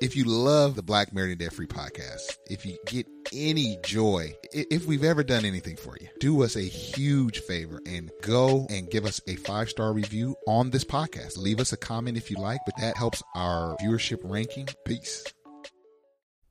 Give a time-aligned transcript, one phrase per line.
[0.00, 4.32] If you love the Black Married and Debt Free podcast, if you get any joy,
[4.52, 8.88] if we've ever done anything for you, do us a huge favor and go and
[8.88, 11.36] give us a five star review on this podcast.
[11.36, 14.68] Leave us a comment if you like, but that helps our viewership ranking.
[14.84, 15.24] Peace.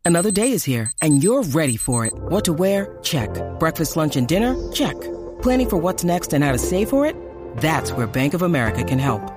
[0.04, 2.14] Another day is here and you're ready for it.
[2.16, 3.00] What to wear?
[3.02, 3.30] Check.
[3.60, 4.56] Breakfast, lunch, and dinner?
[4.74, 5.00] Check.
[5.42, 7.16] Planning for what's next and how to save for it?
[7.58, 9.37] That's where Bank of America can help.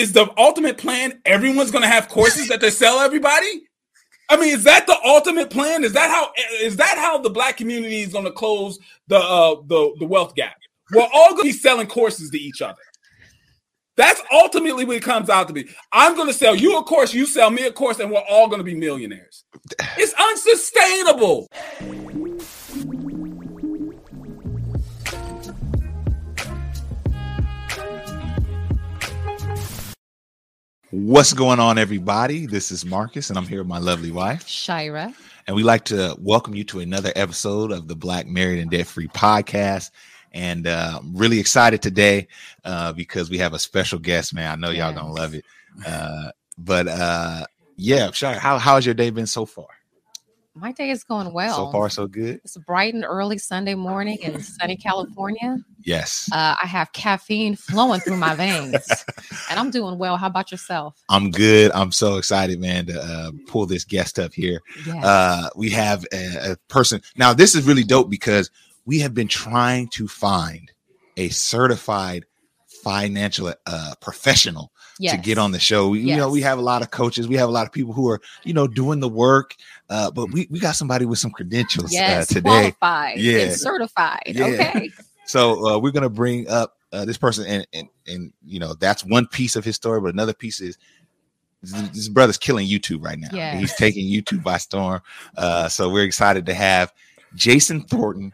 [0.00, 3.62] is the ultimate plan everyone's going to have courses that they sell everybody?
[4.30, 5.84] I mean, is that the ultimate plan?
[5.84, 8.78] Is that how is that how the black community is going to close
[9.08, 10.56] the uh, the the wealth gap?
[10.92, 12.80] We're all going to be selling courses to each other.
[13.96, 15.68] That's ultimately what it comes out to be.
[15.92, 18.46] I'm going to sell you a course, you sell me a course, and we're all
[18.46, 19.44] going to be millionaires.
[19.98, 21.48] It's unsustainable.
[30.92, 32.46] What's going on, everybody?
[32.46, 35.14] This is Marcus, and I'm here with my lovely wife, Shira.
[35.46, 38.88] And we'd like to welcome you to another episode of the Black Married and Debt
[38.88, 39.92] Free podcast.
[40.32, 42.26] And uh, I'm really excited today
[42.64, 44.50] uh, because we have a special guest, man.
[44.50, 45.44] I know y'all gonna love it.
[45.86, 47.44] Uh, but uh,
[47.76, 49.68] yeah, Shira, how how's your day been so far?
[50.60, 51.56] My day is going well.
[51.56, 52.42] So far, so good.
[52.44, 55.56] It's bright and early Sunday morning in sunny California.
[55.80, 56.28] Yes.
[56.30, 58.74] Uh, I have caffeine flowing through my veins,
[59.50, 60.18] and I'm doing well.
[60.18, 61.02] How about yourself?
[61.08, 61.70] I'm good.
[61.72, 64.60] I'm so excited, man, to uh, pull this guest up here.
[64.84, 65.02] Yes.
[65.02, 67.00] Uh, we have a, a person.
[67.16, 68.50] Now, this is really dope because
[68.84, 70.70] we have been trying to find
[71.16, 72.26] a certified
[72.82, 75.16] financial uh, professional yes.
[75.16, 75.88] to get on the show.
[75.88, 76.08] We, yes.
[76.08, 78.08] You know, we have a lot of coaches, we have a lot of people who
[78.08, 79.54] are, you know, doing the work.
[79.88, 82.72] Uh, but we, we got somebody with some credentials uh, yes, uh, today.
[82.78, 84.22] Qualified, yeah, certified.
[84.26, 84.46] Yeah.
[84.46, 84.90] Okay.
[85.26, 89.04] So uh, we're gonna bring up uh, this person, and, and and you know that's
[89.04, 90.76] one piece of his story, but another piece is
[91.62, 93.28] this brother's killing YouTube right now.
[93.32, 93.56] Yeah.
[93.56, 95.02] He's taking YouTube by storm.
[95.36, 96.92] Uh, so we're excited to have
[97.34, 98.32] Jason Thornton.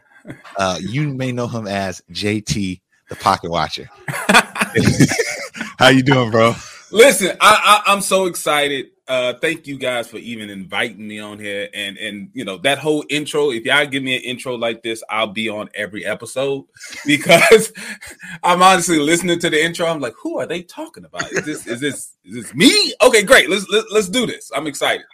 [0.57, 3.89] Uh, you may know him as JT, the Pocket Watcher.
[5.77, 6.55] How you doing, bro?
[6.91, 8.87] Listen, I, I, I'm so excited.
[9.07, 11.69] Uh thank you guys for even inviting me on here.
[11.73, 15.01] And and you know that whole intro if y'all give me an intro like this
[15.09, 16.65] i'll be on every episode
[17.05, 17.71] because
[18.43, 19.85] i'm honestly listening to the intro.
[19.85, 21.31] I'm like who are they talking about?
[21.31, 22.93] Is this is this is this me?
[23.01, 23.49] Okay great.
[23.49, 24.51] Let's let's, let's do this.
[24.53, 25.05] I'm excited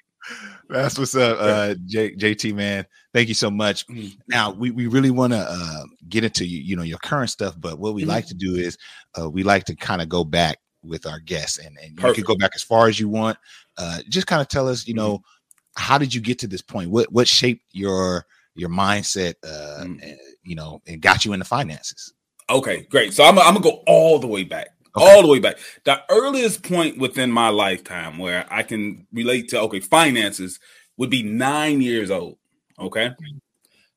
[0.69, 4.15] that's what's up uh J- jt man thank you so much mm.
[4.27, 7.55] now we, we really want to uh get into you you know your current stuff
[7.59, 8.11] but what we mm-hmm.
[8.11, 8.77] like to do is
[9.19, 12.23] uh we like to kind of go back with our guests and, and you can
[12.23, 13.37] go back as far as you want
[13.77, 15.81] uh, just kind of tell us, you know, mm-hmm.
[15.81, 16.89] how did you get to this point?
[16.89, 18.25] What what shaped your
[18.55, 20.03] your mindset, uh, mm.
[20.03, 22.13] and, you know, and got you into finances?
[22.49, 23.13] Okay, great.
[23.13, 24.72] So I'm, I'm gonna go all the way back.
[24.95, 25.15] Okay.
[25.15, 25.57] All the way back.
[25.85, 30.59] The earliest point within my lifetime where I can relate to okay, finances
[30.97, 32.37] would be nine years old.
[32.79, 33.11] Okay.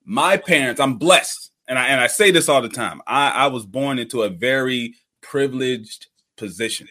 [0.05, 3.03] My parents, I'm blessed, and I and I say this all the time.
[3.07, 6.89] I, I was born into a very privileged position.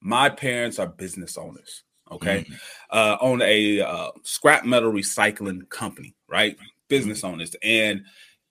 [0.00, 2.54] My parents are business owners okay, mm-hmm.
[2.90, 6.56] uh, own a uh, scrap metal recycling company, right?
[6.88, 7.34] Business mm-hmm.
[7.34, 7.56] owners.
[7.62, 8.04] And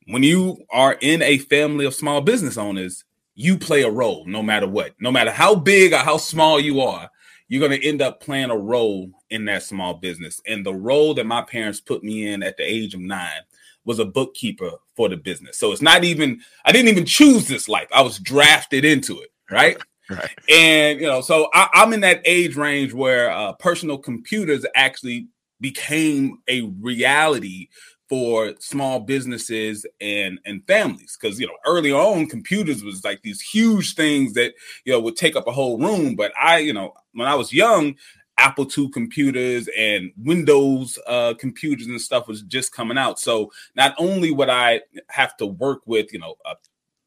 [0.08, 3.04] when you are in a family of small business owners,
[3.36, 6.82] you play a role no matter what, no matter how big or how small you
[6.82, 7.10] are,
[7.48, 10.42] you're going to end up playing a role in that small business.
[10.48, 13.42] And the role that my parents put me in at the age of nine
[13.84, 15.58] was a bookkeeper for the business.
[15.58, 17.88] So it's not even, I didn't even choose this life.
[17.94, 19.78] I was drafted into it, right?
[20.08, 20.30] Right.
[20.52, 25.30] And you know, so I, am in that age range where uh, personal computers actually
[25.60, 27.70] became a reality
[28.10, 31.18] for small businesses and and families.
[31.20, 34.54] Because you know early on computers was like these huge things that
[34.86, 36.16] you know would take up a whole room.
[36.16, 37.96] But i you know when i was young
[38.38, 43.20] apple ii computers and windows uh, computers and stuff was just coming out.
[43.20, 46.56] So not only would i have to work with you know a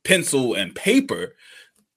[0.04, 1.34] pencil and paper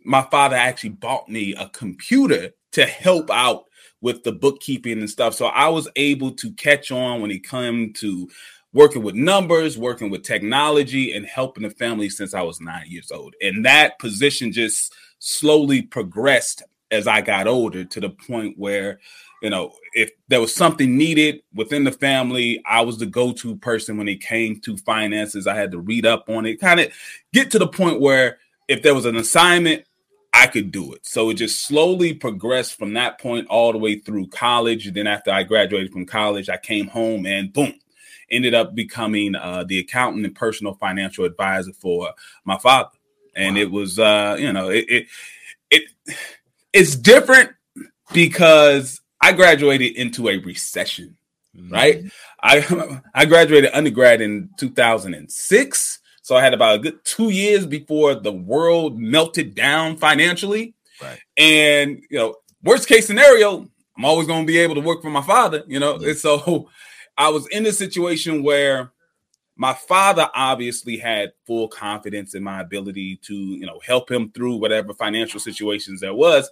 [0.04, 3.66] my father actually bought me a computer to help out
[4.02, 5.36] with the bookkeeping and stuff.
[5.36, 8.30] So I was able to catch on when it came to
[8.74, 13.12] working with numbers, working with technology, and helping the family since I was nine years
[13.12, 13.36] old.
[13.42, 19.00] And that position just slowly progressed as I got older to the point where,
[19.42, 23.56] you know, if there was something needed within the family, I was the go to
[23.58, 25.48] person when it came to finances.
[25.48, 26.90] I had to read up on it, kind of
[27.34, 29.86] get to the point where if there was an assignment,
[30.34, 31.06] I could do it.
[31.06, 34.88] So it just slowly progressed from that point all the way through college.
[34.88, 37.74] And Then after I graduated from college, I came home and boom,
[38.32, 42.12] ended up becoming uh, the accountant and personal financial advisor for
[42.46, 42.90] my father.
[43.36, 43.62] And wow.
[43.62, 45.08] it was, uh, you know, it, it
[45.70, 45.84] it
[46.74, 47.52] it's different
[48.14, 51.18] because I graduated into a recession,
[51.56, 51.74] mm-hmm.
[51.74, 52.04] right?
[52.42, 58.16] I I graduated undergrad in 2006 so I had about a good two years before
[58.16, 60.76] the world melted down financially.
[61.02, 61.20] Right.
[61.38, 63.68] And you know, worst case scenario,
[63.98, 65.64] I'm always going to be able to work for my father.
[65.68, 66.70] You know, and so
[67.22, 68.92] I was in a situation where
[69.56, 74.56] my father obviously had full confidence in my ability to you know help him through
[74.56, 76.50] whatever financial situations there was.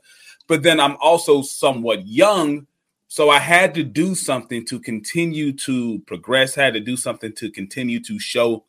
[0.48, 2.68] But then i'm also somewhat young
[3.08, 7.50] so i had to do something to continue to progress had to do something to
[7.50, 8.64] continue to show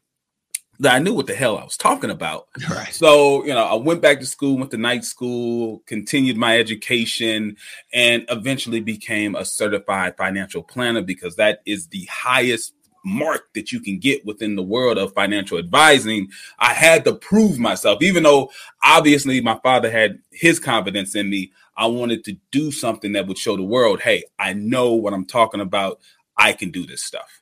[0.80, 2.48] that I knew what the hell I was talking about.
[2.70, 2.94] Right.
[2.94, 7.56] So, you know, I went back to school, went to night school, continued my education,
[7.92, 12.74] and eventually became a certified financial planner because that is the highest
[13.04, 16.28] mark that you can get within the world of financial advising.
[16.58, 18.50] I had to prove myself, even though
[18.84, 21.52] obviously my father had his confidence in me.
[21.76, 25.26] I wanted to do something that would show the world, hey, I know what I'm
[25.26, 25.98] talking about.
[26.36, 27.40] I can do this stuff.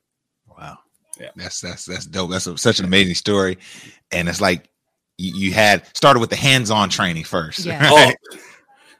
[1.18, 1.26] Wow.
[1.26, 2.30] Yeah, that's that's that's dope.
[2.30, 3.58] That's a, such an amazing story,
[4.12, 4.68] and it's like
[5.16, 7.64] you, you, had started with the hands-on training first.
[7.64, 7.88] Yeah.
[7.90, 8.16] Right?
[8.32, 8.38] Oh,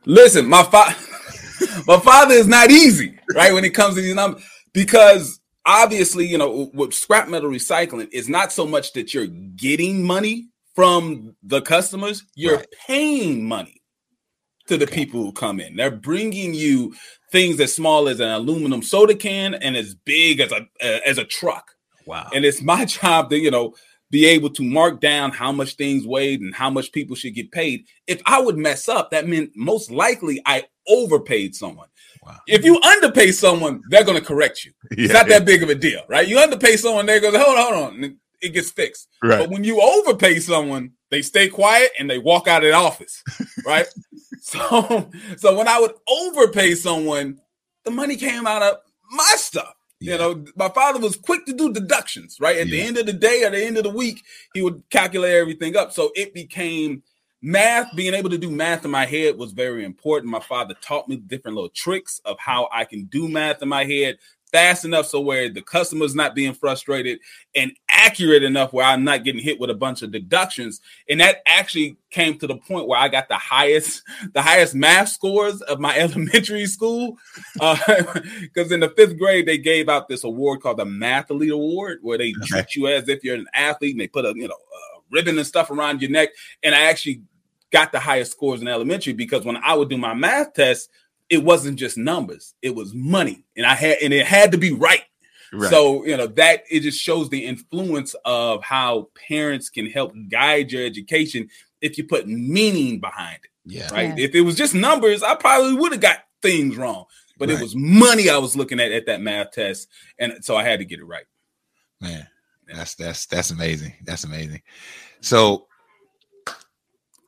[0.04, 0.96] listen, my father,
[1.86, 3.52] my father is not easy, right?
[3.52, 4.42] When it comes to these numbers,
[4.72, 10.04] because obviously, you know, with scrap metal recycling, it's not so much that you're getting
[10.04, 12.66] money from the customers; you're right.
[12.86, 13.80] paying money
[14.66, 14.94] to the okay.
[14.94, 15.76] people who come in.
[15.76, 16.94] They're bringing you
[17.30, 21.18] things as small as an aluminum soda can and as big as a uh, as
[21.18, 21.74] a truck
[22.08, 22.31] Wow.
[22.34, 23.75] And it's my job to, you know,
[24.10, 27.52] be able to mark down how much things weighed and how much people should get
[27.52, 27.84] paid.
[28.06, 31.88] If I would mess up, that meant most likely I overpaid someone.
[32.25, 32.38] Wow.
[32.46, 34.72] If you underpay someone, they're going to correct you.
[34.96, 36.26] Yeah, it's not that big of a deal, right?
[36.26, 38.19] You underpay someone, they're going to hold on, hold on.
[38.40, 39.08] It gets fixed.
[39.22, 39.40] Right.
[39.40, 43.22] But when you overpay someone, they stay quiet and they walk out of the office,
[43.66, 43.87] right?
[44.40, 47.38] so, so when I would overpay someone,
[47.84, 48.76] the money came out of
[49.11, 49.75] my stuff.
[50.00, 50.12] Yeah.
[50.12, 52.56] You know, my father was quick to do deductions, right?
[52.56, 52.72] At yeah.
[52.72, 54.22] the end of the day, at the end of the week,
[54.54, 55.92] he would calculate everything up.
[55.92, 57.02] So it became
[57.42, 60.30] math, being able to do math in my head was very important.
[60.30, 63.84] My father taught me different little tricks of how I can do math in my
[63.84, 64.18] head
[64.52, 67.18] fast enough so where the customer's not being frustrated
[67.54, 70.80] and accurate enough where I'm not getting hit with a bunch of deductions.
[71.08, 74.02] And that actually came to the point where I got the highest,
[74.32, 77.16] the highest math scores of my elementary school.
[77.54, 81.98] Because uh, in the fifth grade, they gave out this award called the Mathlete Award,
[82.02, 82.46] where they okay.
[82.46, 85.36] treat you as if you're an athlete and they put a you know a ribbon
[85.36, 86.30] and stuff around your neck.
[86.62, 87.22] And I actually
[87.70, 90.88] got the highest scores in elementary because when I would do my math test,
[91.28, 93.44] it wasn't just numbers, it was money.
[93.56, 95.02] And I had and it had to be right.
[95.52, 95.71] Right.
[95.71, 100.73] So, you know, that it just shows the influence of how parents can help guide
[100.73, 101.49] your education
[101.81, 103.50] if you put meaning behind it.
[103.64, 103.88] Yeah.
[103.93, 104.19] Right.
[104.19, 104.25] Yeah.
[104.26, 107.05] If it was just numbers, I probably would have got things wrong.
[107.38, 107.59] But right.
[107.59, 109.88] it was money I was looking at at that math test.
[110.19, 111.26] And so I had to get it right.
[112.00, 112.26] Man,
[112.67, 113.95] that's that's that's amazing.
[114.05, 114.62] That's amazing.
[115.21, 115.67] So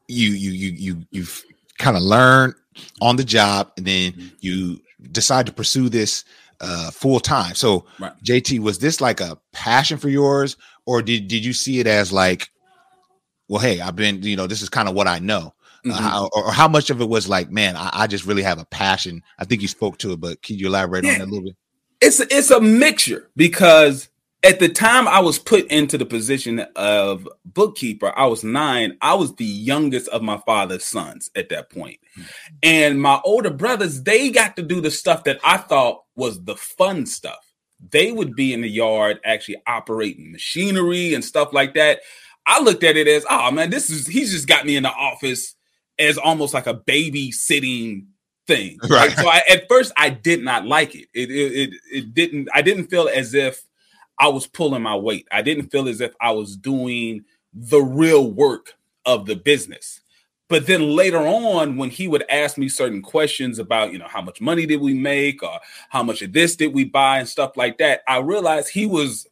[0.09, 1.45] you you you you you've
[1.79, 2.55] kind of learned
[3.01, 4.29] on the job and then mm-hmm.
[4.41, 4.81] you
[5.13, 6.25] decide to pursue this
[6.61, 7.55] uh, full time.
[7.55, 8.13] So, right.
[8.25, 12.13] JT, was this like a passion for yours, or did did you see it as
[12.13, 12.51] like,
[13.49, 15.93] well, hey, I've been, you know, this is kind of what I know, uh, mm-hmm.
[15.93, 18.59] uh, how, or, how much of it was like, man, I, I, just really have
[18.59, 19.23] a passion.
[19.39, 21.15] I think you spoke to it, but can you elaborate yeah.
[21.15, 21.57] on that a little bit?
[22.01, 24.09] It's it's a mixture because
[24.43, 28.97] at the time I was put into the position of bookkeeper, I was nine.
[29.03, 31.99] I was the youngest of my father's sons at that point.
[32.19, 32.29] Mm-hmm.
[32.63, 36.57] And my older brothers, they got to do the stuff that I thought was the
[36.57, 37.53] fun stuff.
[37.91, 42.01] They would be in the yard actually operating machinery and stuff like that.
[42.47, 44.91] I looked at it as, oh man, this is he's just got me in the
[44.91, 45.55] office
[45.99, 48.07] as almost like a babysitting
[48.47, 48.79] thing.
[48.83, 48.91] Right.
[48.91, 49.19] right?
[49.19, 51.09] So I, at first I did not like it.
[51.13, 51.53] It, it.
[51.53, 53.63] it it didn't I didn't feel as if
[54.21, 55.27] I was pulling my weight.
[55.33, 57.25] I didn't feel as if I was doing
[57.55, 58.75] the real work
[59.07, 60.03] of the business.
[60.49, 64.21] but then later on, when he would ask me certain questions about, you know, how
[64.21, 65.61] much money did we make or
[65.91, 69.27] how much of this did we buy and stuff like that, I realized he was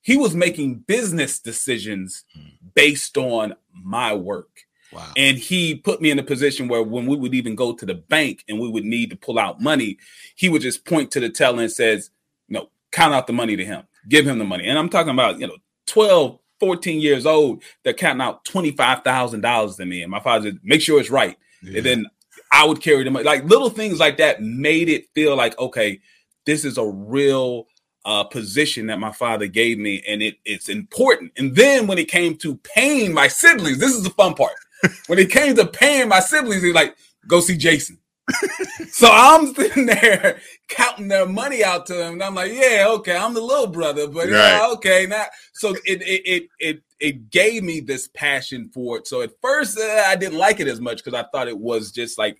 [0.00, 2.48] he was making business decisions hmm.
[2.74, 4.62] based on my work.
[4.92, 5.12] Wow.
[5.16, 7.94] And he put me in a position where when we would even go to the
[7.94, 9.98] bank and we would need to pull out money,
[10.34, 12.10] he would just point to the teller and says,
[12.48, 13.84] "No, count out the money to him.
[14.08, 15.56] Give him the money." And I'm talking about, you know,
[15.86, 20.02] 12, 14 years old, they're counting out $25,000 to me.
[20.02, 21.36] And my father said, make sure it's right.
[21.60, 21.78] Yeah.
[21.78, 22.06] And then
[22.52, 23.14] I would carry them.
[23.14, 26.00] Like little things like that made it feel like, okay,
[26.46, 27.66] this is a real
[28.04, 31.32] uh, position that my father gave me, and it, it's important.
[31.36, 34.54] And then when it came to paying my siblings, this is the fun part.
[35.06, 37.98] when it came to paying my siblings, he's like, go see Jason.
[38.88, 43.16] so I'm sitting there counting their money out to them, and I'm like, "Yeah, okay,
[43.16, 47.64] I'm the little brother, but yeah, okay." Now, so it it it it it gave
[47.64, 49.08] me this passion for it.
[49.08, 51.90] So at first, uh, I didn't like it as much because I thought it was
[51.90, 52.38] just like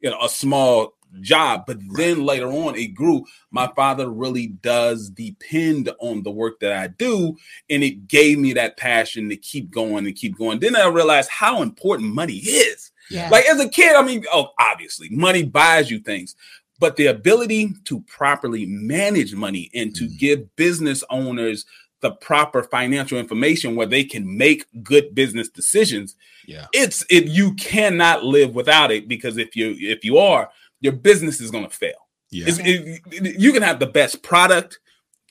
[0.00, 3.24] you know a small job, but then later on, it grew.
[3.50, 7.36] My father really does depend on the work that I do,
[7.70, 10.60] and it gave me that passion to keep going and keep going.
[10.60, 12.92] Then I realized how important money is.
[13.10, 13.28] Yeah.
[13.30, 16.34] Like as a kid, I mean, oh, obviously, money buys you things,
[16.78, 20.18] but the ability to properly manage money and to Mhm.
[20.18, 21.64] give business owners
[22.00, 26.66] the proper financial information where they can make good business decisions, Yeah.
[26.74, 31.40] it's it you cannot live without it because if you if you are, your business
[31.40, 32.08] is going to fail.
[32.30, 32.48] Yeah.
[32.48, 34.80] It's- it- it- you can have the best product,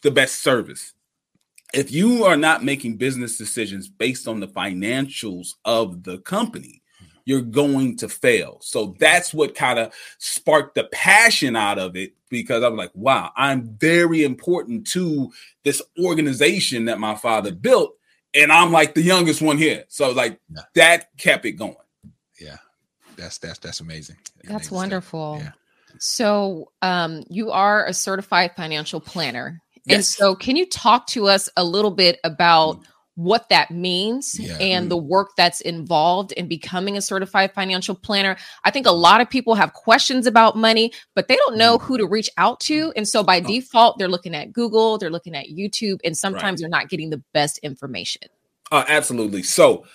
[0.01, 0.93] the best service.
[1.73, 6.81] If you are not making business decisions based on the financials of the company,
[7.25, 8.57] you're going to fail.
[8.61, 13.31] So that's what kind of sparked the passion out of it because I'm like, wow,
[13.35, 15.31] I'm very important to
[15.63, 17.95] this organization that my father built.
[18.33, 19.85] And I'm like the youngest one here.
[19.89, 20.61] So, like, Yeah.
[20.75, 21.75] that kept it going.
[22.39, 22.57] Yeah.
[23.15, 24.17] That's that's that's amazing.
[24.37, 25.37] That's Amazing wonderful.
[25.39, 25.51] Yeah.
[25.99, 29.61] So, um, you are a certified financial planner.
[29.87, 32.79] And so, can you talk to us a little bit about
[33.15, 34.57] what that means Yeah.
[34.59, 38.37] and the work that's involved in becoming a certified financial planner?
[38.63, 41.97] I think a lot of people have questions about money, but they don't know who
[41.97, 42.91] to reach out to.
[42.95, 43.47] And so, by Oh.
[43.47, 47.21] default, they're looking at Google, they're looking at YouTube, and sometimes they're not getting the
[47.33, 48.23] best information.
[48.71, 49.43] Uh, absolutely.
[49.43, 49.85] So,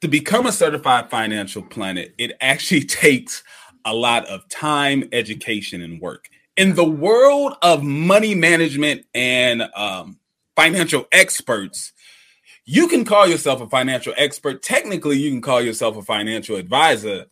[0.00, 3.42] to become a certified financial planner, it actually takes
[3.84, 6.28] a lot of time, education, and work.
[6.56, 10.18] In the world of money management and um,
[10.56, 11.92] financial experts,
[12.64, 14.62] you can call yourself a financial expert.
[14.62, 17.26] Technically, you can call yourself a financial advisor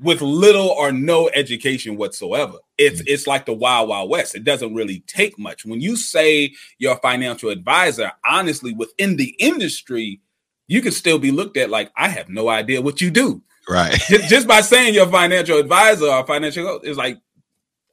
[0.00, 2.58] with little or no education whatsoever.
[2.78, 3.06] It's mm.
[3.06, 4.34] it's like the wild wild west.
[4.34, 5.64] It doesn't really take much.
[5.64, 10.20] When you say you're a financial advisor, honestly, within the industry,
[10.68, 13.42] you can still be looked at like I have no idea what you do.
[13.68, 13.92] Right.
[14.08, 17.18] Just, just by saying you're a financial advisor or financial it's like,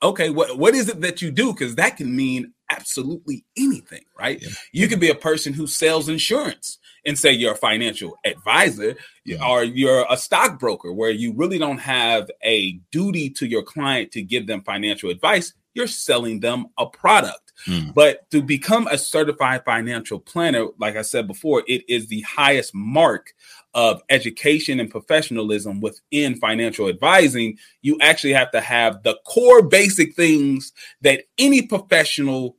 [0.04, 1.52] okay, what what is it that you do?
[1.52, 4.42] Because that can mean absolutely anything, right?
[4.42, 4.50] Yeah.
[4.72, 9.46] You could be a person who sells insurance and say you're a financial advisor, Yeah.
[9.46, 14.22] or you're a stockbroker where you really don't have a duty to your client to
[14.22, 15.54] give them financial advice.
[15.74, 17.52] You're selling them a product.
[17.68, 17.94] Mm.
[17.94, 22.74] But to become a certified financial planner, like I said before, it is the highest
[22.74, 23.34] mark
[23.74, 27.58] of education and professionalism within financial advising.
[27.82, 32.58] You actually have to have the core basic things that any professional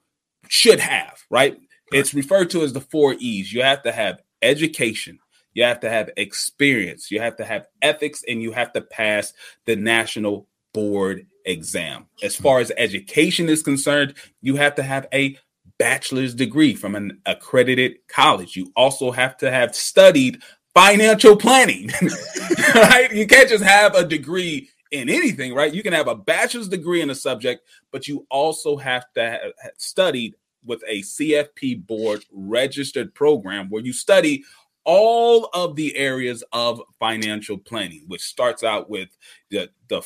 [0.48, 1.58] should have, right?
[1.92, 3.52] It's referred to as the four E's.
[3.52, 5.18] You have to have education,
[5.52, 9.32] you have to have experience, you have to have ethics, and you have to pass
[9.66, 12.06] the national board exam.
[12.22, 15.38] As far as education is concerned, you have to have a
[15.78, 18.56] bachelor's degree from an accredited college.
[18.56, 20.42] You also have to have studied
[20.74, 21.90] financial planning,
[22.74, 23.08] right?
[23.12, 25.72] You can't just have a degree in anything, right?
[25.72, 29.52] You can have a bachelor's degree in a subject, but you also have to have
[29.78, 34.44] studied with a CFP board registered program where you study
[34.84, 39.08] all of the areas of financial planning, which starts out with
[39.50, 40.02] the, the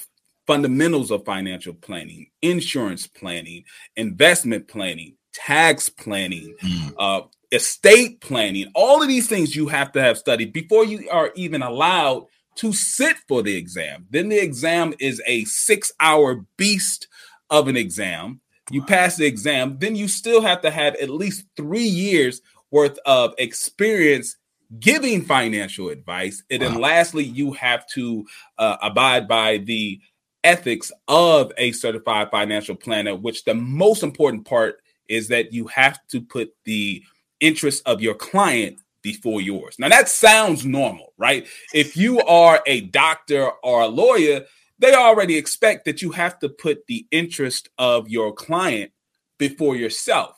[0.46, 3.64] fundamentals of financial planning, insurance planning,
[3.96, 6.94] investment planning, tax planning, Mm.
[6.98, 7.20] uh,
[7.52, 8.71] estate planning.
[8.75, 12.26] All of these things you have to have studied before you are even allowed
[12.57, 14.07] to sit for the exam.
[14.11, 17.09] Then the exam is a six hour beast
[17.50, 18.40] of an exam.
[18.71, 22.99] You pass the exam, then you still have to have at least three years worth
[23.07, 24.37] of experience
[24.81, 26.43] giving financial advice.
[26.50, 26.81] And then Wow.
[26.81, 28.26] lastly, you have to
[28.59, 30.00] uh, abide by the
[30.45, 35.99] ethics of a certified financial planner, which the most important part is that you have
[36.09, 37.02] to put the
[37.40, 39.76] interest of your client before yours.
[39.78, 41.47] Now that sounds normal, right?
[41.73, 44.45] If you are a doctor or a lawyer,
[44.78, 48.92] they already expect that you have to put the interest of your client
[49.38, 50.37] before yourself.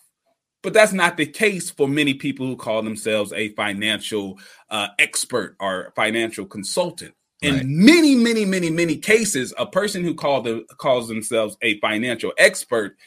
[0.63, 4.39] But that's not the case for many people who call themselves a financial
[4.69, 7.15] uh, expert or financial consultant.
[7.43, 12.35] In many, many, many, many cases, a person who call the, calls themselves a financial
[12.37, 12.99] expert,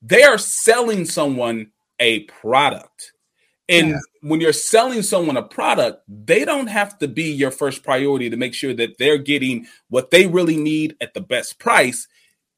[0.00, 3.12] they are selling someone a product.
[3.70, 3.98] And yeah.
[4.22, 8.36] when you're selling someone a product, they don't have to be your first priority to
[8.36, 12.08] make sure that they're getting what they really need at the best price.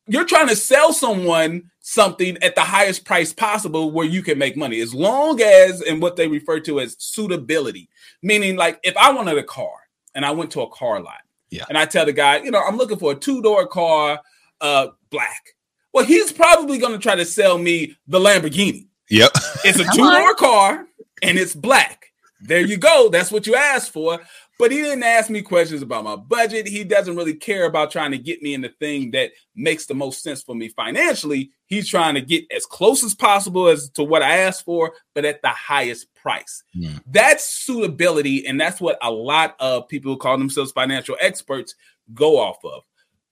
[0.07, 4.57] You're trying to sell someone something at the highest price possible where you can make
[4.57, 7.89] money, as long as, and what they refer to as suitability,
[8.23, 9.75] meaning like if I wanted a car
[10.15, 12.63] and I went to a car lot, yeah, and I tell the guy, you know,
[12.63, 14.21] I'm looking for a two door car,
[14.61, 15.51] uh, black.
[15.93, 18.87] Well, he's probably going to try to sell me the Lamborghini.
[19.11, 19.33] Yep,
[19.65, 20.87] it's a two door car
[21.23, 22.07] and it's black.
[22.41, 23.09] There you go.
[23.09, 24.21] That's what you asked for.
[24.59, 26.69] But he didn't ask me questions about my budget.
[26.69, 29.95] He doesn't really care about trying to get me in the thing that makes the
[29.95, 31.51] most sense for me financially.
[31.67, 35.25] He's trying to get as close as possible as to what I asked for, but
[35.25, 36.63] at the highest price.
[36.75, 36.99] Yeah.
[37.07, 38.47] That's suitability.
[38.47, 41.75] And that's what a lot of people who call themselves financial experts
[42.15, 42.83] go off of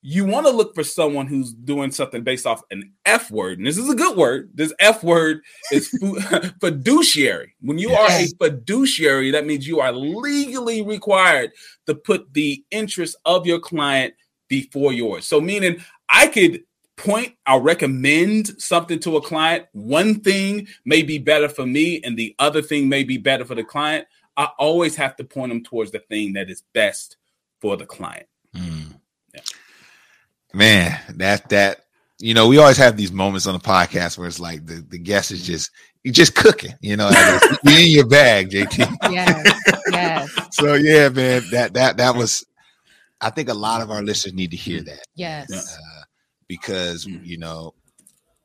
[0.03, 3.59] you want to look for someone who's doing something based off an F word.
[3.59, 4.51] And this is a good word.
[4.55, 5.89] This F word is
[6.61, 7.55] fiduciary.
[7.61, 11.53] When you are a fiduciary, that means you are legally required
[11.87, 14.15] to put the interest of your client
[14.49, 15.27] before yours.
[15.27, 16.63] So, meaning I could
[16.97, 19.67] point, I'll recommend something to a client.
[19.73, 23.55] One thing may be better for me, and the other thing may be better for
[23.55, 24.07] the client.
[24.37, 27.17] I always have to point them towards the thing that is best
[27.61, 28.27] for the client.
[28.55, 28.99] Mm.
[29.35, 29.41] Yeah.
[30.53, 31.85] Man, that that
[32.19, 34.99] you know, we always have these moments on the podcast where it's like the, the
[34.99, 35.71] guest is just
[36.05, 37.11] you just cooking, you know,
[37.65, 38.97] you in your bag, JT.
[39.11, 40.31] Yes, yes.
[40.53, 42.45] so yeah, man, that that that was
[43.21, 45.05] I think a lot of our listeners need to hear that.
[45.15, 45.51] Yes.
[45.53, 46.03] Uh,
[46.49, 47.25] because mm.
[47.25, 47.75] you know,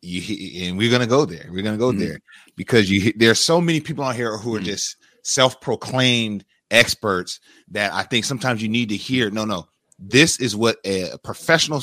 [0.02, 1.48] you and we're gonna go there.
[1.52, 2.00] We're gonna go mm-hmm.
[2.00, 2.20] there
[2.56, 4.66] because you there's so many people out here who are mm-hmm.
[4.66, 7.40] just self-proclaimed experts
[7.72, 9.32] that I think sometimes you need to hear.
[9.32, 9.68] No, no,
[10.00, 11.82] this is what a professional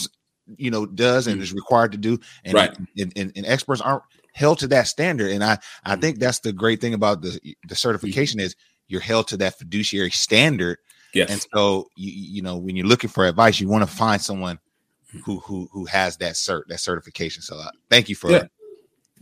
[0.56, 1.42] you know does and mm.
[1.42, 2.76] is required to do and, right.
[2.98, 4.02] and, and, and, experts aren't
[4.34, 6.00] held to that standard and i i mm.
[6.00, 8.56] think that's the great thing about the the certification is
[8.88, 10.78] you're held to that fiduciary standard
[11.14, 11.30] yes.
[11.30, 14.58] and so you, you know when you're looking for advice you want to find someone
[15.14, 15.20] mm.
[15.24, 18.42] who who who has that cert that certification so uh, thank you for yeah.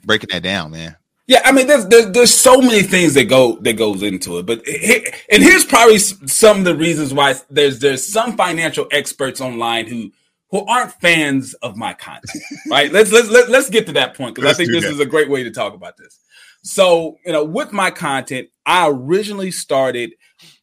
[0.05, 0.97] breaking that down man
[1.31, 4.47] yeah, I mean, there's, there's, there's so many things that go that goes into it,
[4.47, 9.87] but and here's probably some of the reasons why there's there's some financial experts online
[9.87, 10.11] who
[10.51, 12.91] who aren't fans of my content, right?
[12.91, 14.91] let's let's let, us let us get to that point because I think this that.
[14.91, 16.19] is a great way to talk about this.
[16.65, 20.15] So, you know, with my content, I originally started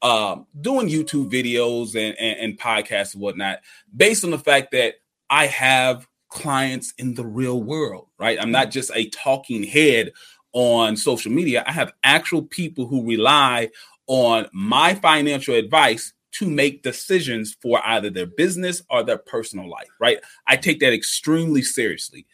[0.01, 3.59] um, doing YouTube videos and, and, and podcasts and whatnot
[3.95, 4.95] based on the fact that
[5.29, 8.37] I have clients in the real world, right?
[8.39, 10.11] I'm not just a talking head
[10.57, 11.63] on social media.
[11.67, 13.69] I have actual people who rely
[14.07, 19.87] on my financial advice to make decisions for either their business or their personal life,
[19.99, 20.17] right?
[20.47, 22.25] I take that extremely seriously.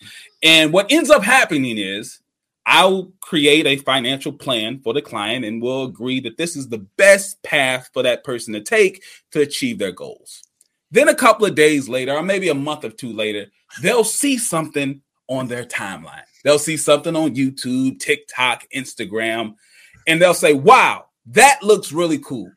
[0.42, 2.22] And what ends up happening is
[2.66, 6.88] I'll create a financial plan for the client and we'll agree that this is the
[6.96, 10.44] best path for that person to take to achieve their goals.
[10.92, 13.48] Then a couple of days later, or maybe a month or two later,
[13.82, 16.24] they'll see something on their timeline.
[16.44, 19.56] They'll see something on YouTube, TikTok, Instagram,
[20.08, 22.52] and they'll say, Wow, that looks really cool.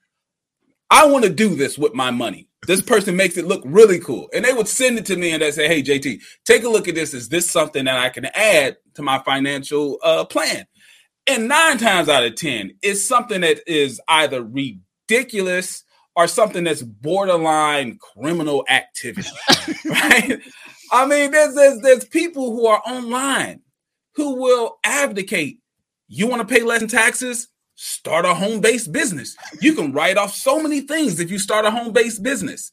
[0.90, 2.48] I want to do this with my money.
[2.66, 4.28] This person makes it look really cool.
[4.34, 6.88] And they would send it to me and they say, Hey, JT, take a look
[6.88, 7.14] at this.
[7.14, 10.66] Is this something that I can add to my financial uh, plan?
[11.28, 15.82] And nine times out of 10, it's something that is either ridiculous
[16.14, 19.28] or something that's borderline criminal activity,
[19.84, 20.38] right?
[20.92, 23.60] I mean, there's, there's there's people who are online
[24.14, 25.58] who will abdicate.
[26.08, 27.48] You want to pay less in taxes?
[27.74, 29.36] Start a home-based business.
[29.60, 32.72] You can write off so many things if you start a home-based business.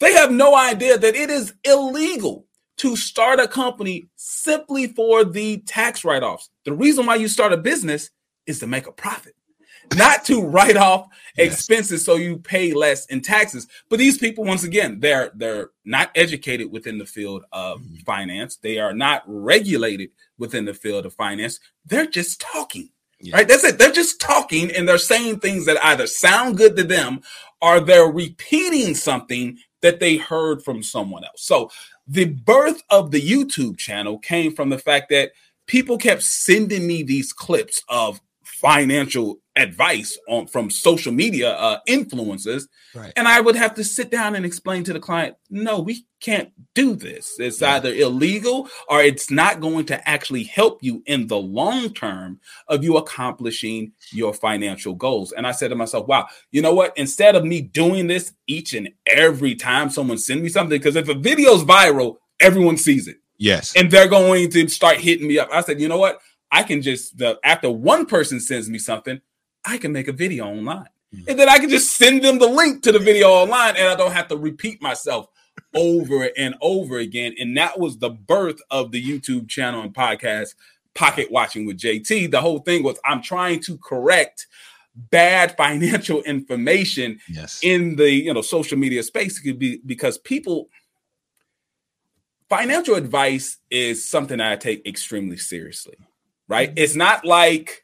[0.00, 2.46] They have no idea that it is illegal
[2.78, 6.48] to start a company simply for the tax write-offs.
[6.64, 8.10] The reason why you start a business
[8.46, 9.34] is to make a profit
[9.96, 11.52] not to write off yes.
[11.52, 13.66] expenses so you pay less in taxes.
[13.88, 17.96] But these people, once again, they're they're not educated within the field of mm-hmm.
[18.04, 18.56] finance.
[18.56, 21.60] They are not regulated within the field of finance.
[21.86, 22.90] They're just talking.
[23.32, 23.46] Right?
[23.46, 23.78] That's it.
[23.78, 27.20] They're just talking and they're saying things that either sound good to them
[27.60, 31.42] or they're repeating something that they heard from someone else.
[31.42, 31.70] So
[32.08, 35.32] the birth of the YouTube channel came from the fact that
[35.66, 38.20] people kept sending me these clips of
[38.62, 42.62] financial advice on from social media uh, influencers,
[42.94, 43.12] right.
[43.16, 46.50] and I would have to sit down and explain to the client, no, we can't
[46.74, 47.34] do this.
[47.38, 47.74] It's yeah.
[47.74, 52.82] either illegal or it's not going to actually help you in the long term of
[52.82, 55.32] you accomplishing your financial goals.
[55.32, 56.96] And I said to myself, wow, you know what?
[56.96, 61.08] Instead of me doing this each and every time someone sends me something, because if
[61.08, 63.16] a video's viral, everyone sees it.
[63.38, 63.74] Yes.
[63.74, 65.48] And they're going to start hitting me up.
[65.52, 66.20] I said, you know what?
[66.52, 69.20] I can just the, after one person sends me something,
[69.64, 70.86] I can make a video online.
[71.14, 71.30] Mm-hmm.
[71.30, 73.96] And then I can just send them the link to the video online and I
[73.96, 75.28] don't have to repeat myself
[75.74, 77.34] over and over again.
[77.38, 80.54] And that was the birth of the YouTube channel and podcast,
[80.94, 82.30] Pocket Watching with JT.
[82.30, 84.46] The whole thing was I'm trying to correct
[84.94, 87.60] bad financial information yes.
[87.62, 89.40] in the you know social media space
[89.86, 90.68] because people
[92.50, 95.96] financial advice is something I take extremely seriously
[96.52, 96.72] right?
[96.76, 97.82] It's not like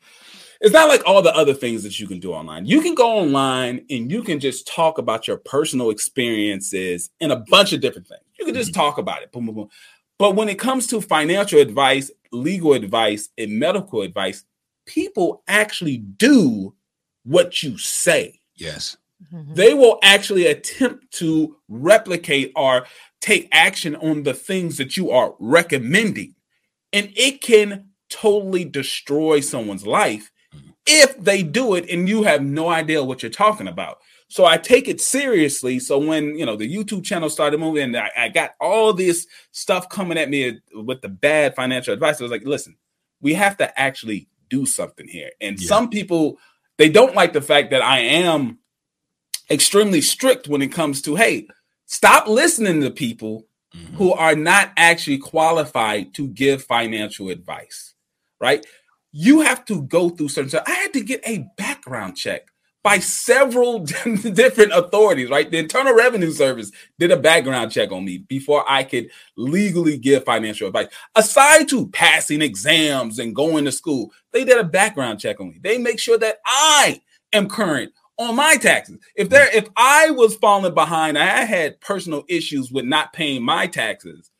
[0.60, 2.66] it's not like all the other things that you can do online.
[2.66, 7.44] You can go online and you can just talk about your personal experiences and a
[7.48, 8.22] bunch of different things.
[8.38, 8.80] You can just mm-hmm.
[8.80, 9.30] talk about it.
[9.32, 9.68] Boom, boom, boom.
[10.18, 14.44] But when it comes to financial advice, legal advice, and medical advice,
[14.84, 16.74] people actually do
[17.24, 18.40] what you say.
[18.56, 18.96] Yes.
[19.32, 19.54] Mm-hmm.
[19.54, 22.86] They will actually attempt to replicate or
[23.20, 26.34] take action on the things that you are recommending.
[26.92, 30.70] And it can totally destroy someone's life mm-hmm.
[30.86, 33.98] if they do it and you have no idea what you're talking about.
[34.28, 35.78] So I take it seriously.
[35.78, 39.26] So when you know the YouTube channel started moving, and I, I got all this
[39.52, 42.76] stuff coming at me with the bad financial advice, I was like, listen,
[43.20, 45.30] we have to actually do something here.
[45.40, 45.66] And yeah.
[45.66, 46.38] some people
[46.76, 48.58] they don't like the fact that I am
[49.50, 51.48] extremely strict when it comes to hey,
[51.86, 53.96] stop listening to people mm-hmm.
[53.96, 57.94] who are not actually qualified to give financial advice
[58.40, 58.64] right?
[59.12, 60.64] You have to go through certain stuff.
[60.66, 62.48] I had to get a background check
[62.82, 65.50] by several different authorities, right?
[65.50, 70.24] The Internal Revenue Service did a background check on me before I could legally give
[70.24, 70.88] financial advice.
[71.14, 75.58] Aside to passing exams and going to school, they did a background check on me.
[75.60, 77.00] They make sure that I
[77.32, 78.98] am current on my taxes.
[79.16, 83.66] If there if I was falling behind, I had personal issues with not paying my
[83.66, 84.30] taxes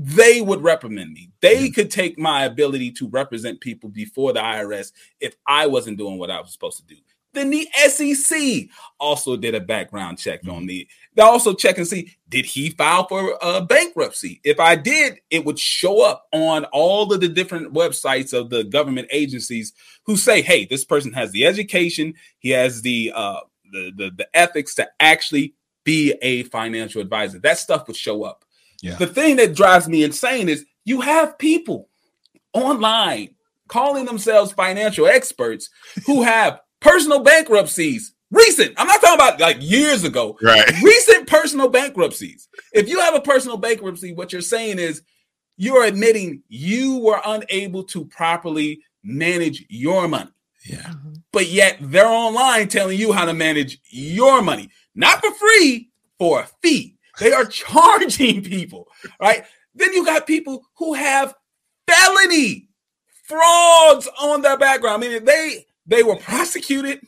[0.00, 1.30] they would reprimand me.
[1.40, 6.18] They could take my ability to represent people before the IRS if I wasn't doing
[6.18, 7.00] what I was supposed to do.
[7.34, 10.88] Then the SEC also did a background check on me.
[11.14, 14.40] They also check and see did he file for a bankruptcy?
[14.44, 18.64] If I did, it would show up on all of the different websites of the
[18.64, 19.72] government agencies
[20.04, 23.40] who say, "Hey, this person has the education, he has the uh,
[23.72, 28.44] the, the the ethics to actually be a financial advisor." That stuff would show up.
[28.82, 28.96] Yeah.
[28.96, 31.88] The thing that drives me insane is you have people
[32.52, 33.34] online
[33.68, 35.68] calling themselves financial experts
[36.06, 38.14] who have personal bankruptcies.
[38.30, 38.74] Recent.
[38.76, 40.36] I'm not talking about like years ago.
[40.42, 40.70] Right.
[40.82, 42.48] Recent personal bankruptcies.
[42.72, 45.02] If you have a personal bankruptcy, what you're saying is
[45.56, 50.30] you're admitting you were unable to properly manage your money.
[50.64, 50.76] Yeah.
[50.76, 51.14] Mm-hmm.
[51.32, 56.42] But yet they're online telling you how to manage your money, not for free, for
[56.42, 56.97] a fee.
[57.18, 58.88] They are charging people,
[59.20, 59.44] right?
[59.74, 61.34] Then you got people who have
[61.86, 62.68] felony
[63.24, 65.04] frauds on their background.
[65.04, 67.00] I mean, they they were prosecuted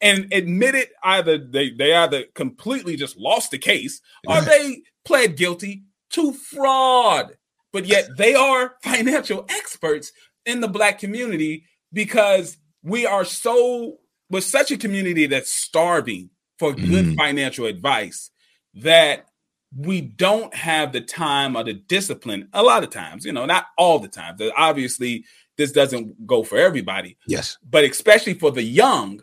[0.00, 5.84] and admitted either they they either completely just lost the case or they pled guilty
[6.10, 7.36] to fraud.
[7.72, 10.12] But yet they are financial experts
[10.44, 16.72] in the black community because we are so we're such a community that's starving for
[16.72, 17.16] good mm.
[17.16, 18.30] financial advice
[18.74, 19.26] that
[19.76, 23.66] we don't have the time or the discipline a lot of times, you know, not
[23.78, 24.36] all the time.
[24.56, 25.24] Obviously,
[25.56, 27.16] this doesn't go for everybody.
[27.26, 27.58] Yes.
[27.68, 29.22] But especially for the young,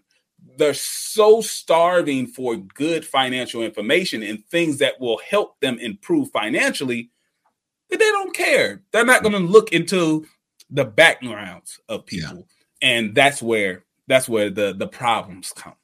[0.58, 7.10] they're so starving for good financial information and things that will help them improve financially
[7.90, 8.82] that they don't care.
[8.92, 10.26] They're not going to look into
[10.70, 12.48] the backgrounds of people.
[12.82, 12.90] Yeah.
[12.90, 15.76] And that's where that's where the the problems come.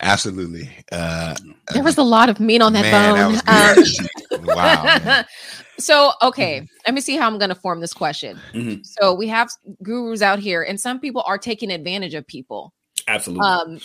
[0.00, 0.68] Absolutely.
[0.92, 1.34] Uh,
[1.72, 3.42] there was a lot of meat on that man, bone.
[3.46, 5.24] That um, wow.
[5.78, 6.66] so, okay, mm-hmm.
[6.86, 8.38] let me see how I'm going to form this question.
[8.52, 8.82] Mm-hmm.
[8.82, 9.48] So, we have
[9.82, 12.74] gurus out here, and some people are taking advantage of people.
[13.08, 13.46] Absolutely.
[13.46, 13.80] Um,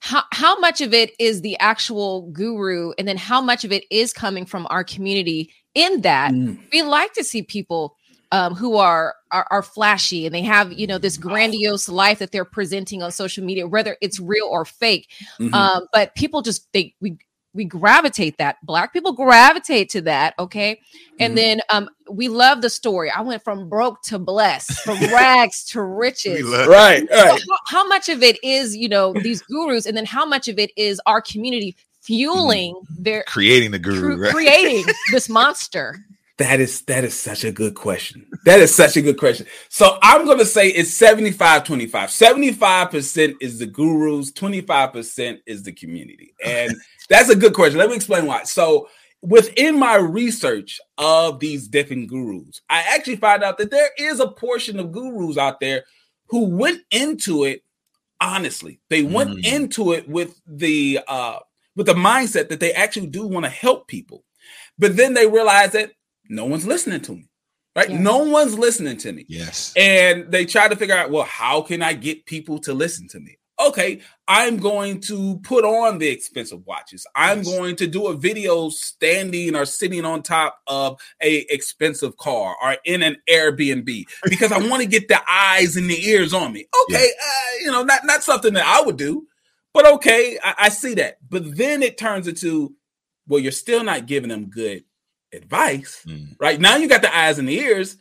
[0.00, 3.84] how, how much of it is the actual guru, and then how much of it
[3.90, 5.50] is coming from our community?
[5.74, 6.58] In that, mm.
[6.72, 7.96] we like to see people
[8.32, 12.32] um, who are, are, are flashy and they have you know this grandiose life that
[12.32, 15.10] they're presenting on social media, whether it's real or fake.
[15.40, 15.52] Mm-hmm.
[15.52, 17.18] Um, but people just they we
[17.52, 20.80] we gravitate that black people gravitate to that okay
[21.20, 21.36] and mm-hmm.
[21.36, 25.80] then um we love the story i went from broke to blessed from rags to
[25.82, 27.08] riches right, right.
[27.08, 30.48] So how, how, much of it is you know these gurus and then how much
[30.48, 33.02] of it is our community fueling mm-hmm.
[33.02, 34.32] their creating the guru right?
[34.32, 36.04] creating this monster
[36.38, 38.26] that is that is such a good question.
[38.44, 39.46] That is such a good question.
[39.68, 42.10] So I'm going to say it's 75 25.
[42.10, 46.34] 75% is the gurus, 25% is the community.
[46.44, 46.74] And
[47.08, 47.78] that's a good question.
[47.78, 48.44] Let me explain why.
[48.44, 48.88] So
[49.22, 54.28] within my research of these different gurus, I actually found out that there is a
[54.28, 55.84] portion of gurus out there
[56.26, 57.62] who went into it
[58.20, 58.80] honestly.
[58.88, 59.46] They went mm.
[59.46, 61.38] into it with the uh
[61.76, 64.24] with the mindset that they actually do want to help people.
[64.78, 65.92] But then they realize that
[66.28, 67.28] no one's listening to me
[67.76, 67.90] right?
[67.90, 68.00] Yeah.
[68.00, 69.26] no one's listening to me.
[69.28, 69.72] Yes.
[69.76, 73.20] And they try to figure out well how can i get people to listen to
[73.20, 73.38] me?
[73.60, 77.06] Okay i'm going to put on the expensive watches.
[77.14, 77.48] I'm yes.
[77.48, 82.76] going to do a video standing or sitting on top of a expensive car or
[82.84, 86.66] in an airbnb because i want to get the eyes and the ears on me.
[86.84, 87.26] Okay yeah.
[87.26, 89.26] uh, you know not, not something that i would do
[89.72, 91.18] but okay I, I see that.
[91.28, 92.74] But then it turns into
[93.26, 94.84] well you're still not giving them good
[95.34, 96.36] advice, mm.
[96.40, 96.60] right?
[96.60, 97.96] Now you got the eyes and the ears,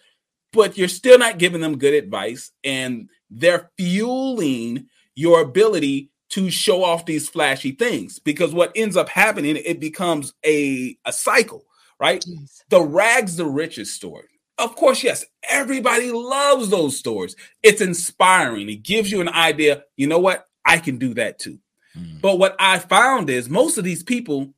[0.52, 6.84] but you're still not giving them good advice, and they're fueling your ability to show
[6.84, 11.64] off these flashy things because what ends up happening it becomes a a cycle
[12.00, 12.64] right yes.
[12.70, 18.82] the rags the riches story of course yes everybody loves those stories it's inspiring it
[18.82, 21.60] gives you an idea you know what i can do that too
[21.96, 22.20] mm.
[22.20, 24.52] but what i found is most of these people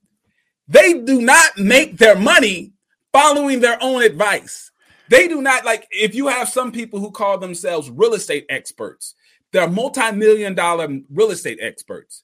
[0.67, 2.73] they do not make their money
[3.13, 4.71] following their own advice.
[5.10, 9.15] They do not like if you have some people who call themselves real estate experts,
[9.51, 12.23] they're multi-million dollar real estate experts.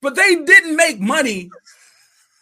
[0.00, 1.48] But they didn't make money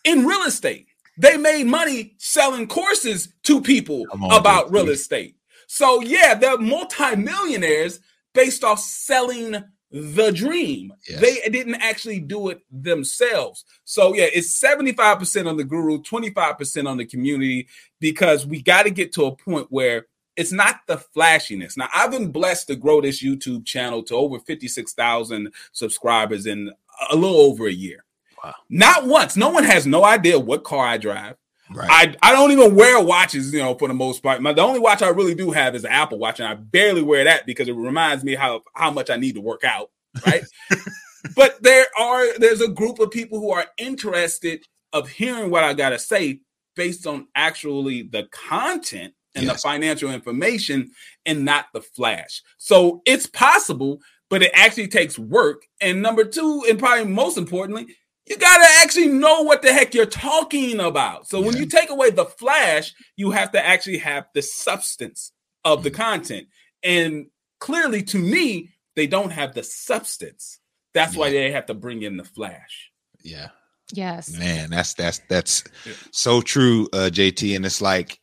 [0.05, 0.87] in real estate.
[1.19, 5.37] They made money selling courses to people on, about dude, real estate.
[5.67, 8.01] So yeah, they're multi-millionaires
[8.33, 10.93] based off selling the dream.
[11.09, 11.21] Yes.
[11.21, 13.65] They didn't actually do it themselves.
[13.85, 18.91] So yeah, it's 75% on the guru, 25% on the community because we got to
[18.91, 21.77] get to a point where it's not the flashiness.
[21.77, 26.73] Now, I've been blessed to grow this YouTube channel to over 56,000 subscribers in
[27.11, 28.05] a little over a year.
[28.43, 28.55] Wow.
[28.71, 29.37] Not once.
[29.37, 31.37] No one has no idea what car I drive.
[31.73, 32.17] Right.
[32.23, 34.43] I, I don't even wear watches, you know, for the most part.
[34.43, 37.03] My, the only watch I really do have is an Apple Watch, and I barely
[37.03, 39.91] wear that because it reminds me how how much I need to work out.
[40.27, 40.43] Right.
[41.37, 45.75] but there are there's a group of people who are interested of hearing what I
[45.75, 46.41] gotta say
[46.75, 49.57] based on actually the content and yes.
[49.57, 50.91] the financial information
[51.27, 52.43] and not the flash.
[52.59, 55.63] So it's possible, but it actually takes work.
[55.81, 57.95] And number two, and probably most importantly,
[58.27, 61.29] you got to actually know what the heck you're talking about.
[61.29, 61.47] So yeah.
[61.47, 65.33] when you take away the flash, you have to actually have the substance
[65.65, 66.03] of the mm-hmm.
[66.03, 66.49] content.
[66.83, 67.27] And
[67.59, 70.61] clearly, to me, they don't have the substance.
[70.95, 71.21] That's yeah.
[71.21, 72.91] why they have to bring in the flash.
[73.23, 73.49] Yeah.
[73.93, 74.31] Yes.
[74.37, 75.65] Man, that's that's that's
[76.13, 77.57] so true, uh, JT.
[77.57, 78.21] And it's like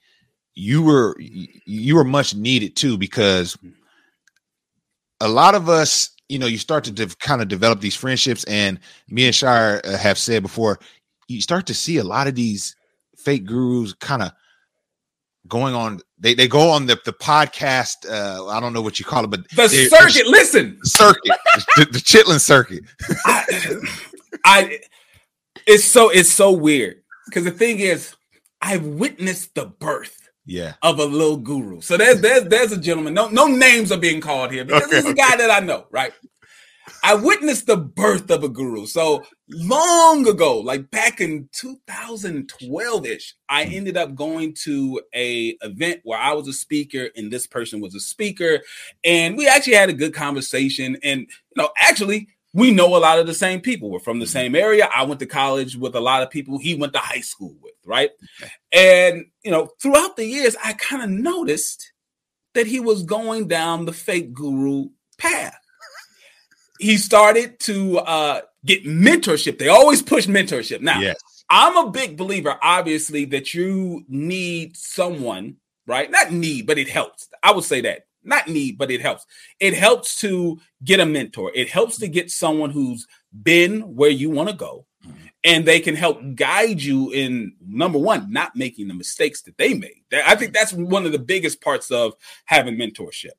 [0.56, 3.72] you were you were much needed too because mm-hmm.
[5.20, 8.44] a lot of us you know, you start to de- kind of develop these friendships.
[8.46, 10.80] And me and Shira uh, have said before,
[11.28, 12.76] you start to see a lot of these
[13.18, 14.32] fake gurus kind of
[15.48, 16.00] going on.
[16.20, 18.10] They they go on the the podcast.
[18.10, 20.28] Uh, I don't know what you call it, but the circuit.
[20.28, 21.38] Listen, circuit,
[21.76, 22.84] the, the Chitlin circuit.
[23.26, 23.78] I,
[24.46, 24.80] I,
[25.66, 28.16] it's so it's so weird because the thing is,
[28.62, 30.17] I've witnessed the birth
[30.48, 31.82] yeah of a little guru.
[31.82, 33.14] So there's there's there's a gentleman.
[33.14, 35.86] No no names are being called here because okay, he's a guy that I know,
[35.92, 36.14] right?
[37.04, 38.86] I witnessed the birth of a guru.
[38.86, 43.72] So long ago, like back in 2012-ish, I hmm.
[43.74, 47.96] ended up going to a event where I was a speaker and this person was
[47.96, 48.60] a speaker
[49.04, 53.20] and we actually had a good conversation and you know, actually we know a lot
[53.20, 53.92] of the same people.
[53.92, 54.32] We're from the mm-hmm.
[54.32, 54.90] same area.
[54.94, 57.76] I went to college with a lot of people he went to high school with,
[57.86, 58.10] right?
[58.72, 61.94] And, you know, throughout the years, I kind of noticed
[62.56, 64.90] that he was going down the fake guru
[65.20, 65.56] path.
[66.80, 69.60] he started to uh, get mentorship.
[69.60, 70.82] They always push mentorship.
[70.82, 71.16] Now, yes.
[71.52, 76.10] I'm a big believer, obviously, that you need someone, right?
[76.10, 77.30] Not need, but it helps.
[77.44, 79.26] I would say that not need, but it helps.
[79.60, 81.52] It helps to get a mentor.
[81.56, 83.08] It helps to get someone who's
[83.44, 85.26] been where you want to go mm-hmm.
[85.44, 89.74] and they can help guide you in number one, not making the mistakes that they
[89.74, 90.04] made.
[90.26, 92.14] I think that's one of the biggest parts of
[92.46, 93.32] having mentorship.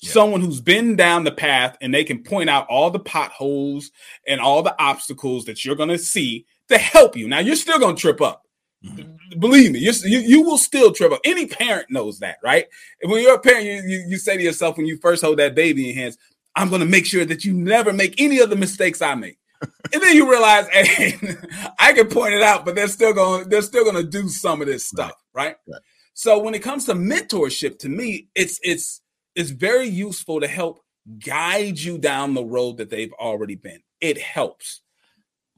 [0.00, 0.10] Yeah.
[0.10, 3.92] Someone who's been down the path and they can point out all the potholes
[4.26, 7.28] and all the obstacles that you're going to see to help you.
[7.28, 8.41] Now you're still gonna trip up.
[9.38, 11.20] Believe me, you, you will still trip up.
[11.24, 12.66] Any parent knows that, right?
[13.02, 15.54] When you're a parent, you, you, you say to yourself when you first hold that
[15.54, 16.18] baby in hands,
[16.54, 19.38] I'm gonna make sure that you never make any of the mistakes I make.
[19.92, 21.18] and then you realize, hey,
[21.78, 24.66] I can point it out, but they're still going, they're still gonna do some of
[24.66, 25.44] this stuff, right?
[25.46, 25.56] right?
[25.68, 25.82] right.
[26.14, 29.00] So when it comes to mentorship, to me, it's it's
[29.34, 30.80] it's very useful to help
[31.24, 33.80] guide you down the road that they've already been.
[34.00, 34.82] It helps.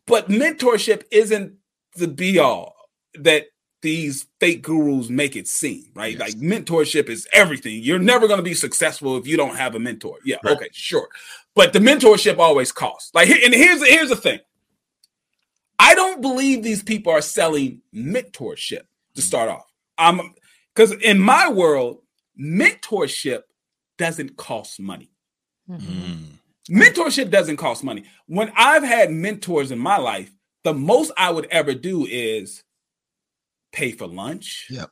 [0.06, 1.54] But mentorship isn't
[1.96, 2.73] the be all
[3.20, 3.46] that
[3.84, 6.18] these fake gurus make it seem, right?
[6.18, 6.20] Yes.
[6.20, 7.82] Like mentorship is everything.
[7.82, 10.18] You're never going to be successful if you don't have a mentor.
[10.24, 10.56] Yeah, right.
[10.56, 11.06] okay, sure.
[11.54, 13.10] But the mentorship always costs.
[13.14, 14.40] Like and here's here's the thing.
[15.78, 18.82] I don't believe these people are selling mentorship
[19.16, 19.66] to start off.
[19.98, 20.34] Um
[20.74, 21.98] cuz in my world,
[22.40, 23.42] mentorship
[23.98, 25.10] doesn't cost money.
[25.68, 26.34] Mm-hmm.
[26.70, 28.04] Mentorship doesn't cost money.
[28.26, 30.30] When I've had mentors in my life,
[30.62, 32.64] the most I would ever do is
[33.74, 34.66] pay for lunch.
[34.70, 34.90] Yep.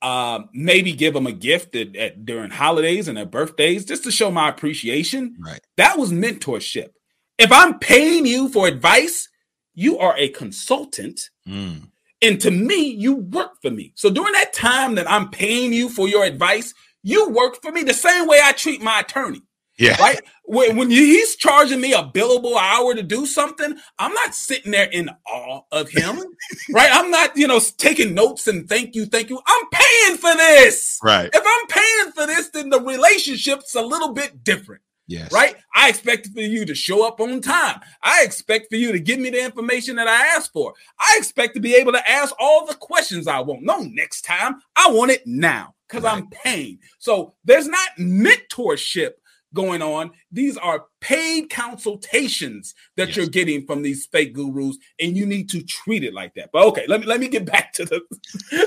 [0.00, 4.12] Um, maybe give them a gift at, at, during holidays and their birthdays just to
[4.12, 5.36] show my appreciation.
[5.44, 5.60] Right.
[5.76, 6.90] That was mentorship.
[7.36, 9.28] If I'm paying you for advice,
[9.74, 11.30] you are a consultant.
[11.48, 11.90] Mm.
[12.22, 13.92] And to me, you work for me.
[13.96, 17.82] So during that time that I'm paying you for your advice, you work for me
[17.82, 19.42] the same way I treat my attorney.
[19.78, 20.00] Yeah.
[20.00, 20.20] Right.
[20.48, 24.88] When, when he's charging me a billable hour to do something, I'm not sitting there
[24.90, 26.22] in awe of him.
[26.70, 26.88] right.
[26.90, 29.40] I'm not, you know, taking notes and thank you, thank you.
[29.46, 30.98] I'm paying for this.
[31.04, 31.28] Right.
[31.30, 34.80] If I'm paying for this, then the relationship's a little bit different.
[35.06, 35.30] Yes.
[35.32, 35.54] Right?
[35.74, 37.80] I expect for you to show up on time.
[38.02, 40.72] I expect for you to give me the information that I asked for.
[40.98, 43.62] I expect to be able to ask all the questions I want.
[43.62, 44.62] No, next time.
[44.76, 46.16] I want it now because right.
[46.16, 46.78] I'm paying.
[46.98, 49.12] So there's not mentorship
[49.54, 50.10] going on.
[50.30, 53.16] These are paid consultations that yes.
[53.16, 56.50] you're getting from these fake gurus, and you need to treat it like that.
[56.52, 58.00] But okay, let me let me get back to the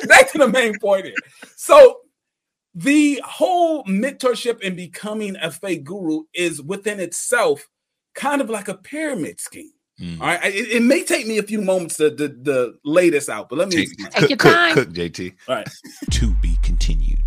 [0.08, 1.16] back to the main point here.
[1.56, 2.00] So
[2.74, 7.68] the whole mentorship and becoming a fake guru is within itself
[8.16, 9.72] kind of like a pyramid scheme.
[10.00, 10.20] Mm.
[10.20, 10.44] All right.
[10.44, 13.60] It, it, may take me a few moments to, to, to lay this out, but
[13.60, 14.74] let me take, your time.
[14.74, 15.34] Cook, cook, JT.
[15.48, 15.70] All right.
[16.12, 17.21] to be continued.